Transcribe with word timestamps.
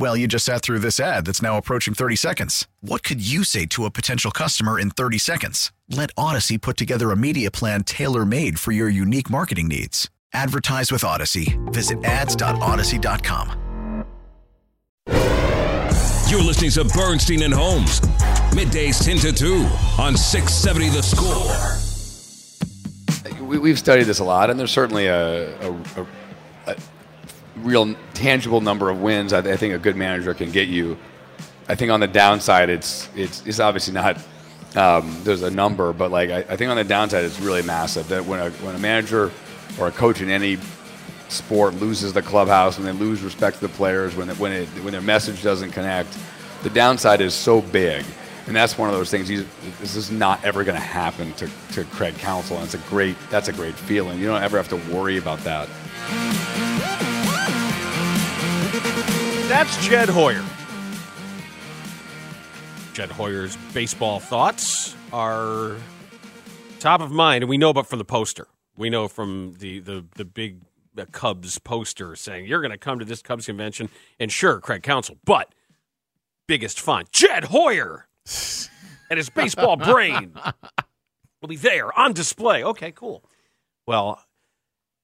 Well, 0.00 0.16
you 0.16 0.26
just 0.26 0.46
sat 0.46 0.62
through 0.62 0.78
this 0.78 0.98
ad 0.98 1.26
that's 1.26 1.42
now 1.42 1.58
approaching 1.58 1.92
30 1.92 2.16
seconds. 2.16 2.66
What 2.80 3.02
could 3.02 3.20
you 3.20 3.44
say 3.44 3.66
to 3.66 3.84
a 3.84 3.90
potential 3.90 4.30
customer 4.30 4.80
in 4.80 4.88
30 4.88 5.18
seconds? 5.18 5.72
Let 5.90 6.14
Audacy 6.14 6.58
put 6.58 6.78
together 6.78 7.10
a 7.10 7.16
media 7.18 7.50
plan 7.50 7.84
tailor 7.84 8.24
made 8.24 8.58
for 8.58 8.72
your 8.72 8.88
unique 8.88 9.28
marketing 9.28 9.68
needs. 9.68 10.08
Advertise 10.32 10.90
with 10.90 11.02
Audacy. 11.02 11.54
Visit 11.70 12.02
ads.audacy.com. 12.02 14.06
You're 16.30 16.44
listening 16.44 16.70
to 16.70 16.84
Bernstein 16.84 17.42
and 17.42 17.52
Holmes. 17.52 18.00
Middays 18.56 19.04
10 19.04 19.18
to 19.18 19.34
2 19.34 19.68
on 19.98 20.16
670 20.16 20.88
The 20.88 21.02
Score. 21.02 21.76
We, 23.46 23.58
we've 23.58 23.78
studied 23.78 24.04
this 24.04 24.20
a 24.20 24.24
lot, 24.24 24.48
and 24.48 24.58
there's 24.58 24.70
certainly 24.70 25.08
a, 25.08 25.60
a, 25.60 25.72
a, 25.72 26.02
a 26.02 26.06
real 27.62 27.94
tangible 28.14 28.60
number 28.60 28.90
of 28.90 29.00
wins. 29.00 29.32
I, 29.32 29.38
I, 29.38 29.56
think 29.56 29.74
a 29.74 29.78
good 29.78 29.96
manager 29.96 30.34
can 30.34 30.50
get 30.50 30.68
you. 30.68 30.98
I 31.68 31.74
think 31.74 31.90
on 31.90 32.00
the 32.00 32.08
downside, 32.08 32.68
it's 32.68 33.08
it's, 33.14 33.44
it's 33.46 33.60
obviously 33.60 33.94
not. 33.94 34.18
Um, 34.76 35.16
there's 35.24 35.42
a 35.42 35.50
number, 35.50 35.92
but 35.92 36.10
like 36.10 36.30
I, 36.30 36.38
I, 36.38 36.56
think 36.56 36.70
on 36.70 36.76
the 36.76 36.84
downside, 36.84 37.24
it's 37.24 37.40
really 37.40 37.62
massive. 37.62 38.08
That 38.08 38.24
when 38.24 38.40
a 38.40 38.50
when 38.50 38.74
a 38.74 38.78
manager 38.78 39.30
or 39.78 39.88
a 39.88 39.92
coach 39.92 40.20
in 40.20 40.30
any 40.30 40.58
sport 41.28 41.74
loses 41.74 42.12
the 42.12 42.22
clubhouse, 42.22 42.78
when 42.78 42.86
they 42.86 42.92
lose 42.92 43.22
respect 43.22 43.58
to 43.58 43.66
the 43.66 43.72
players, 43.74 44.14
when 44.14 44.30
it, 44.30 44.38
when 44.38 44.52
it 44.52 44.68
when 44.82 44.92
their 44.92 45.02
message 45.02 45.42
doesn't 45.42 45.72
connect, 45.72 46.16
the 46.62 46.70
downside 46.70 47.20
is 47.20 47.34
so 47.34 47.60
big. 47.60 48.04
And 48.46 48.56
that's 48.56 48.76
one 48.76 48.88
of 48.88 48.96
those 48.96 49.10
things. 49.10 49.28
This 49.28 49.94
is 49.94 50.10
not 50.10 50.44
ever 50.44 50.64
going 50.64 50.76
to 50.76 50.82
happen 50.84 51.32
to, 51.34 51.48
to 51.72 51.84
Craig 51.84 52.16
Counsell, 52.18 52.56
and 52.56 52.64
it's 52.64 52.74
a 52.74 52.78
great. 52.90 53.16
That's 53.30 53.48
a 53.48 53.52
great 53.52 53.74
feeling. 53.74 54.18
You 54.18 54.26
don't 54.26 54.42
ever 54.42 54.56
have 54.56 54.68
to 54.70 54.92
worry 54.92 55.18
about 55.18 55.38
that. 55.44 55.68
That's 59.50 59.84
Jed 59.84 60.08
Hoyer. 60.08 60.44
Jed 62.92 63.10
Hoyer's 63.10 63.56
baseball 63.74 64.20
thoughts 64.20 64.94
are 65.12 65.74
top 66.78 67.00
of 67.00 67.10
mind, 67.10 67.42
and 67.42 67.50
we 67.50 67.58
know 67.58 67.70
about 67.70 67.88
from 67.88 67.98
the 67.98 68.04
poster. 68.04 68.46
We 68.76 68.90
know 68.90 69.08
from 69.08 69.56
the 69.58 69.80
the 69.80 70.04
the 70.14 70.24
big 70.24 70.60
the 70.94 71.06
Cubs 71.06 71.58
poster 71.58 72.14
saying 72.14 72.46
you're 72.46 72.60
going 72.60 72.70
to 72.70 72.78
come 72.78 73.00
to 73.00 73.04
this 73.04 73.22
Cubs 73.22 73.46
convention, 73.46 73.88
and 74.20 74.30
sure, 74.30 74.60
Craig 74.60 74.84
Counsell, 74.84 75.16
but 75.24 75.52
biggest 76.46 76.78
font, 76.78 77.10
Jed 77.10 77.46
Hoyer, 77.46 78.06
and 79.10 79.16
his 79.16 79.30
baseball 79.30 79.76
brain 79.76 80.32
will 81.42 81.48
be 81.48 81.56
there 81.56 81.92
on 81.98 82.12
display. 82.12 82.62
Okay, 82.62 82.92
cool. 82.92 83.24
Well, 83.84 84.24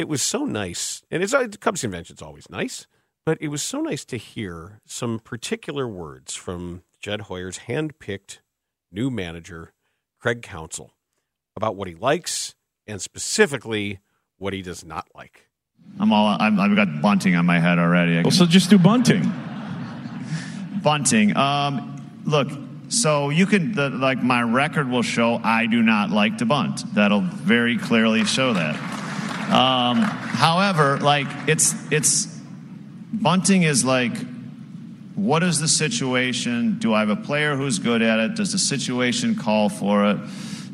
it 0.00 0.08
was 0.08 0.20
so 0.20 0.44
nice, 0.44 1.04
and 1.12 1.22
it's 1.22 1.32
uh, 1.32 1.46
Cubs 1.60 1.82
convention's 1.82 2.22
always 2.22 2.50
nice. 2.50 2.88
But 3.24 3.38
it 3.40 3.48
was 3.48 3.62
so 3.62 3.80
nice 3.80 4.04
to 4.06 4.16
hear 4.16 4.80
some 4.84 5.20
particular 5.20 5.86
words 5.86 6.34
from 6.34 6.82
Jed 7.00 7.22
Hoyer's 7.22 7.58
hand-picked 7.58 8.42
new 8.90 9.10
manager, 9.10 9.72
Craig 10.20 10.42
Counsell, 10.42 10.94
about 11.54 11.76
what 11.76 11.86
he 11.86 11.94
likes 11.94 12.54
and 12.86 13.00
specifically 13.00 14.00
what 14.38 14.52
he 14.52 14.60
does 14.60 14.84
not 14.84 15.06
like. 15.14 15.48
I'm 16.00 16.12
all. 16.12 16.26
i 16.26 16.50
have 16.50 16.76
got 16.76 17.00
bunting 17.00 17.36
on 17.36 17.46
my 17.46 17.58
head 17.58 17.78
already. 17.78 18.20
Well, 18.22 18.30
so 18.30 18.46
just 18.46 18.70
do 18.70 18.78
bunting. 18.78 19.32
bunting. 20.82 21.36
Um, 21.36 22.20
look, 22.24 22.48
so 22.88 23.30
you 23.30 23.46
can 23.46 23.72
the, 23.72 23.90
like 23.90 24.22
my 24.22 24.42
record 24.42 24.88
will 24.88 25.02
show 25.02 25.40
I 25.42 25.66
do 25.66 25.82
not 25.82 26.10
like 26.10 26.38
to 26.38 26.44
bunt. 26.44 26.82
That'll 26.94 27.20
very 27.20 27.78
clearly 27.78 28.24
show 28.24 28.52
that. 28.52 28.74
Um, 29.52 29.98
however, 29.98 30.98
like 30.98 31.26
it's 31.46 31.74
it's 31.92 32.31
bunting 33.12 33.62
is 33.62 33.84
like 33.84 34.12
what 35.14 35.42
is 35.42 35.60
the 35.60 35.68
situation? 35.68 36.78
Do 36.78 36.94
I 36.94 37.00
have 37.00 37.10
a 37.10 37.16
player 37.16 37.54
who's 37.54 37.78
good 37.78 38.02
at 38.02 38.18
it? 38.18 38.34
Does 38.34 38.52
the 38.52 38.58
situation 38.58 39.36
call 39.36 39.68
for 39.68 40.06
it? 40.06 40.18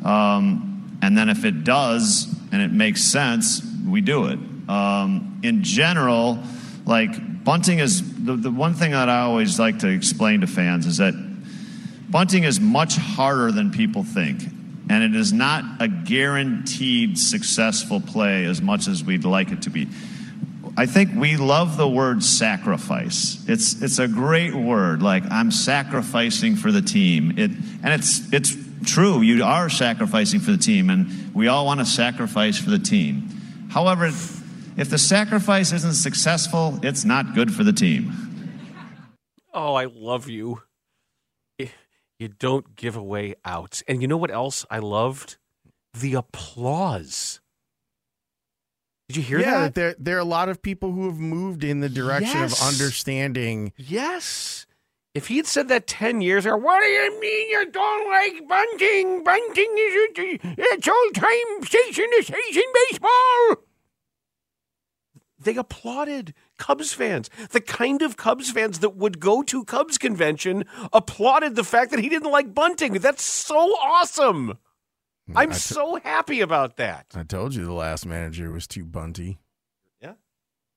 Um, 0.04 0.98
and 1.02 1.16
then 1.16 1.28
if 1.28 1.44
it 1.44 1.64
does 1.64 2.32
and 2.52 2.62
it 2.62 2.70
makes 2.70 3.04
sense, 3.04 3.62
we 3.86 4.00
do 4.00 4.26
it. 4.26 4.38
Um, 4.68 5.40
in 5.42 5.64
general, 5.64 6.38
like 6.86 7.44
bunting 7.44 7.80
is 7.80 8.24
the, 8.24 8.36
the 8.36 8.50
one 8.50 8.74
thing 8.74 8.92
that 8.92 9.08
I 9.08 9.20
always 9.20 9.58
like 9.58 9.80
to 9.80 9.88
explain 9.88 10.42
to 10.42 10.46
fans 10.46 10.86
is 10.86 10.98
that 10.98 11.14
bunting 12.10 12.44
is 12.44 12.60
much 12.60 12.96
harder 12.96 13.50
than 13.50 13.70
people 13.70 14.04
think. 14.04 14.42
And 14.90 15.02
it 15.02 15.18
is 15.18 15.32
not 15.32 15.82
a 15.82 15.88
guaranteed 15.88 17.18
successful 17.18 18.00
play 18.00 18.46
as 18.46 18.62
much 18.62 18.88
as 18.88 19.04
we'd 19.04 19.24
like 19.24 19.50
it 19.50 19.62
to 19.62 19.70
be. 19.70 19.88
I 20.78 20.86
think 20.86 21.10
we 21.16 21.36
love 21.36 21.76
the 21.76 21.88
word 21.88 22.22
sacrifice. 22.22 23.44
It's 23.48 23.82
it's 23.82 23.98
a 23.98 24.06
great 24.06 24.54
word. 24.54 25.02
Like 25.02 25.24
I'm 25.28 25.50
sacrificing 25.50 26.54
for 26.54 26.70
the 26.70 26.80
team. 26.80 27.32
It 27.36 27.50
and 27.82 27.88
it's 27.88 28.32
it's 28.32 28.56
true. 28.86 29.20
You 29.20 29.42
are 29.42 29.68
sacrificing 29.68 30.38
for 30.38 30.52
the 30.52 30.56
team, 30.56 30.88
and 30.88 31.34
we 31.34 31.48
all 31.48 31.66
want 31.66 31.80
to 31.80 31.84
sacrifice 31.84 32.60
for 32.60 32.70
the 32.70 32.78
team. 32.78 33.28
However, 33.70 34.06
if 34.06 34.88
the 34.88 34.98
sacrifice 34.98 35.72
isn't 35.72 35.94
successful, 35.94 36.78
it's 36.84 37.04
not 37.04 37.34
good 37.34 37.52
for 37.52 37.64
the 37.64 37.72
team. 37.72 38.12
Oh, 39.52 39.74
I 39.74 39.86
love 39.86 40.28
you. 40.28 40.62
You 41.58 42.28
don't 42.28 42.76
give 42.76 42.94
away 42.94 43.34
outs. 43.44 43.82
And 43.88 44.00
you 44.00 44.06
know 44.06 44.16
what 44.16 44.30
else 44.30 44.64
I 44.70 44.78
loved? 44.78 45.38
The 45.92 46.14
applause. 46.14 47.40
Did 49.08 49.16
you 49.16 49.22
hear 49.22 49.40
yeah, 49.40 49.60
that? 49.62 49.74
there 49.74 49.94
there 49.98 50.16
are 50.16 50.20
a 50.20 50.24
lot 50.24 50.50
of 50.50 50.60
people 50.60 50.92
who 50.92 51.06
have 51.06 51.18
moved 51.18 51.64
in 51.64 51.80
the 51.80 51.88
direction 51.88 52.40
Yes. 52.40 52.60
of 52.60 52.68
understanding. 52.68 53.72
Yes. 53.76 54.66
If 55.14 55.28
he 55.28 55.38
had 55.38 55.46
said 55.46 55.68
that 55.68 55.86
10 55.86 56.20
years 56.20 56.44
ago, 56.44 56.56
what 56.58 56.80
do 56.80 56.86
you 56.86 57.18
mean 57.18 57.48
you 57.50 57.70
don't 57.70 58.10
like 58.10 58.46
bunting? 58.46 59.24
Bunting 59.24 59.74
is 59.78 60.38
it's 60.58 60.86
old 60.88 61.14
time 61.14 61.64
station 61.64 62.06
to 62.18 62.22
station 62.22 62.62
baseball. 62.90 63.56
They 65.40 65.56
applauded 65.56 66.34
Cubs 66.58 66.92
fans. 66.92 67.30
The 67.50 67.60
kind 67.62 68.02
of 68.02 68.16
Cubs 68.18 68.50
fans 68.50 68.80
that 68.80 68.96
would 68.96 69.20
go 69.20 69.42
to 69.44 69.64
Cubs 69.64 69.96
convention 69.96 70.64
applauded 70.92 71.54
the 71.56 71.64
fact 71.64 71.92
that 71.92 72.00
he 72.00 72.08
didn't 72.10 72.30
like 72.30 72.54
bunting. 72.54 72.92
That's 72.94 73.22
so 73.22 73.56
awesome. 73.56 74.58
I'm 75.36 75.50
I 75.50 75.52
t- 75.52 75.58
so 75.58 75.96
happy 76.02 76.40
about 76.40 76.76
that. 76.78 77.06
I 77.14 77.22
told 77.22 77.54
you 77.54 77.64
the 77.64 77.72
last 77.72 78.06
manager 78.06 78.50
was 78.50 78.66
too 78.66 78.84
bunty. 78.84 79.38
Yeah. 80.00 80.12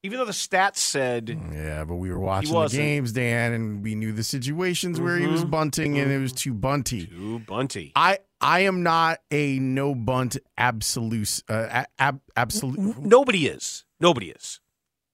Even 0.04 0.20
though 0.20 0.26
the 0.26 0.32
stats 0.32 0.78
said 0.78 1.30
Yeah, 1.54 1.86
but 1.86 1.96
we 1.96 2.10
were 2.10 2.20
watching 2.20 2.54
the 2.54 2.68
games, 2.68 3.12
Dan, 3.14 3.54
and 3.54 3.84
we 3.84 3.96
knew 3.96 4.12
the 4.12 4.24
situations 4.24 5.00
where 5.00 5.18
he 5.18 5.28
was 5.28 5.46
Mhm. 5.46 5.52
bunting 5.52 6.00
and 6.00 6.12
it 6.12 6.18
was 6.20 6.34
too 6.34 6.54
bunty. 6.54 7.08
too 7.08 7.40
bunty. 7.40 7.92
I 7.96 8.20
I 8.42 8.62
am 8.62 8.82
not 8.84 9.20
a 9.30 9.60
no 9.60 9.94
bunt 9.96 10.38
absolute 10.58 11.44
uh, 11.48 11.84
ab, 12.00 12.20
absolute. 12.36 12.98
Nobody 12.98 13.46
is. 13.48 13.86
Nobody 14.00 14.32
is. 14.32 14.60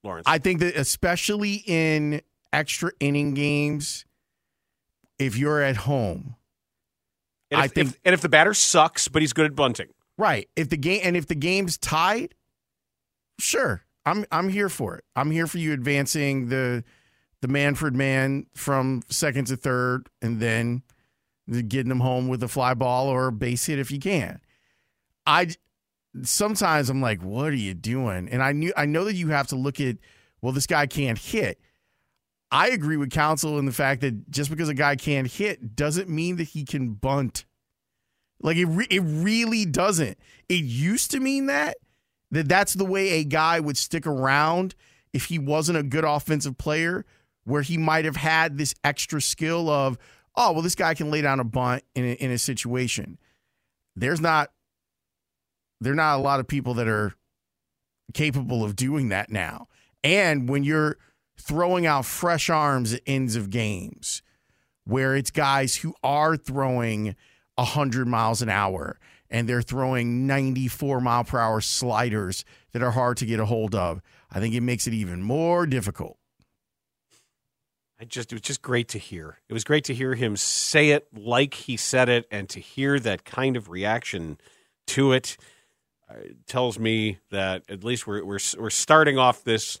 Laurence. 0.02 0.24
I 0.26 0.38
think 0.38 0.60
that 0.60 0.74
especially 0.76 1.62
in 1.66 2.22
extra 2.52 2.90
inning 3.00 3.34
games, 3.34 4.06
if 5.18 5.36
you're 5.36 5.60
at 5.60 5.76
home, 5.76 6.36
And 7.50 7.58
if, 7.60 7.64
I 7.64 7.68
think- 7.68 7.88
if- 7.90 8.00
and 8.04 8.14
if 8.14 8.20
the 8.20 8.28
batter 8.28 8.54
sucks, 8.54 9.08
but 9.08 9.22
he's 9.22 9.32
good 9.32 9.46
at 9.46 9.54
bunting. 9.54 9.88
right? 10.16 10.48
If 10.56 10.68
the 10.68 10.76
game 10.76 11.00
and 11.04 11.16
if 11.16 11.26
the 11.26 11.34
game's 11.34 11.78
tied, 11.78 12.34
sure, 13.38 13.84
I'm 14.04 14.24
I'm 14.30 14.48
here 14.48 14.68
for 14.68 14.96
it. 14.96 15.04
I'm 15.16 15.30
here 15.30 15.46
for 15.46 15.58
you 15.58 15.72
advancing 15.72 16.48
the 16.48 16.84
the 17.40 17.48
Manfred 17.48 17.94
man 17.94 18.46
from 18.54 19.02
second 19.08 19.46
to 19.46 19.56
third, 19.56 20.08
and 20.20 20.40
then 20.40 20.82
getting 21.68 21.88
them 21.88 22.00
home 22.00 22.28
with 22.28 22.42
a 22.42 22.48
fly 22.48 22.74
ball 22.74 23.06
or 23.08 23.28
a 23.28 23.32
base 23.32 23.66
hit 23.66 23.78
if 23.78 23.90
you 23.90 23.98
can. 24.00 24.40
I 25.26 25.48
sometimes 26.22 26.90
I'm 26.90 27.00
like, 27.00 27.22
what 27.22 27.46
are 27.48 27.54
you 27.54 27.74
doing? 27.74 28.28
And 28.28 28.42
I 28.42 28.52
knew 28.52 28.72
I 28.76 28.86
know 28.86 29.04
that 29.04 29.14
you 29.14 29.28
have 29.28 29.46
to 29.48 29.56
look 29.56 29.80
at, 29.80 29.96
well, 30.42 30.52
this 30.52 30.66
guy 30.66 30.86
can't 30.86 31.18
hit. 31.18 31.60
I 32.50 32.68
agree 32.68 32.96
with 32.96 33.10
Counsell 33.10 33.58
in 33.58 33.66
the 33.66 33.72
fact 33.72 34.00
that 34.00 34.30
just 34.30 34.50
because 34.50 34.68
a 34.68 34.74
guy 34.74 34.96
can't 34.96 35.26
hit 35.26 35.76
doesn't 35.76 36.08
mean 36.08 36.36
that 36.36 36.44
he 36.44 36.64
can 36.64 36.94
bunt. 36.94 37.44
Like 38.40 38.56
it, 38.56 38.66
re- 38.66 38.86
it 38.90 39.00
really 39.00 39.64
doesn't. 39.64 40.18
It 40.48 40.64
used 40.64 41.10
to 41.10 41.20
mean 41.20 41.46
that 41.46 41.76
that 42.30 42.48
that's 42.48 42.74
the 42.74 42.84
way 42.84 43.10
a 43.10 43.24
guy 43.24 43.60
would 43.60 43.76
stick 43.76 44.06
around 44.06 44.74
if 45.12 45.26
he 45.26 45.38
wasn't 45.38 45.78
a 45.78 45.82
good 45.82 46.04
offensive 46.04 46.58
player, 46.58 47.04
where 47.44 47.62
he 47.62 47.78
might 47.78 48.04
have 48.04 48.16
had 48.16 48.58
this 48.58 48.74
extra 48.84 49.20
skill 49.20 49.70
of, 49.70 49.98
oh, 50.36 50.52
well, 50.52 50.62
this 50.62 50.74
guy 50.74 50.94
can 50.94 51.10
lay 51.10 51.22
down 51.22 51.40
a 51.40 51.44
bunt 51.44 51.82
in 51.94 52.04
a, 52.04 52.12
in 52.12 52.30
a 52.30 52.38
situation. 52.38 53.18
There's 53.96 54.20
not 54.20 54.50
there 55.80 55.94
not 55.94 56.18
a 56.18 56.22
lot 56.22 56.40
of 56.40 56.48
people 56.48 56.74
that 56.74 56.88
are 56.88 57.14
capable 58.14 58.64
of 58.64 58.76
doing 58.76 59.08
that 59.10 59.30
now. 59.30 59.68
And 60.02 60.48
when 60.48 60.64
you're 60.64 60.98
throwing 61.40 61.86
out 61.86 62.04
fresh 62.04 62.50
arms 62.50 62.92
at 62.92 63.00
ends 63.06 63.36
of 63.36 63.50
games, 63.50 64.22
where 64.84 65.16
it's 65.16 65.30
guys 65.30 65.76
who 65.76 65.94
are 66.02 66.36
throwing 66.36 67.16
100 67.56 68.06
miles 68.06 68.42
an 68.42 68.48
hour 68.48 68.98
and 69.30 69.48
they're 69.48 69.62
throwing 69.62 70.26
94 70.26 71.00
mile 71.00 71.24
per 71.24 71.38
hour 71.38 71.60
sliders 71.60 72.44
that 72.72 72.82
are 72.82 72.92
hard 72.92 73.16
to 73.18 73.26
get 73.26 73.40
a 73.40 73.46
hold 73.46 73.74
of, 73.74 74.00
I 74.30 74.40
think 74.40 74.54
it 74.54 74.62
makes 74.62 74.86
it 74.86 74.94
even 74.94 75.22
more 75.22 75.66
difficult. 75.66 76.18
I 78.00 78.04
just 78.04 78.32
it 78.32 78.36
was 78.36 78.42
just 78.42 78.62
great 78.62 78.88
to 78.88 78.98
hear. 78.98 79.38
It 79.48 79.52
was 79.52 79.64
great 79.64 79.84
to 79.84 79.94
hear 79.94 80.14
him 80.14 80.36
say 80.36 80.90
it 80.90 81.08
like 81.16 81.54
he 81.54 81.76
said 81.76 82.08
it 82.08 82.26
and 82.30 82.48
to 82.50 82.60
hear 82.60 83.00
that 83.00 83.24
kind 83.24 83.56
of 83.56 83.68
reaction 83.68 84.38
to 84.88 85.12
it 85.12 85.36
uh, 86.08 86.14
tells 86.46 86.78
me 86.78 87.18
that 87.30 87.64
at 87.68 87.82
least 87.82 88.06
we're 88.06 88.24
we're 88.24 88.38
we're 88.56 88.70
starting 88.70 89.18
off 89.18 89.42
this 89.42 89.80